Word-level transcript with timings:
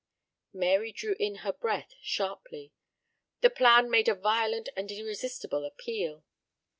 Mary 0.51 0.91
drew 0.91 1.15
in 1.19 1.35
her 1.45 1.53
breath 1.53 1.93
sharply. 2.01 2.73
The 3.41 3.51
plan 3.51 3.87
made 3.91 4.07
a 4.09 4.15
violent 4.15 4.67
and 4.75 4.89
irresistible 4.91 5.63
appeal. 5.63 6.23